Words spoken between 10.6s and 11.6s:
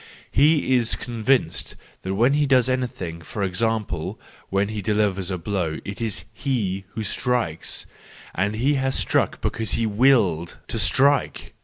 to strike.